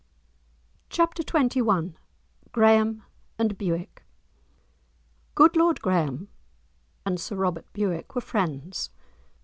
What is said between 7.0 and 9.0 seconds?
and Sir Robert Bewick were friends.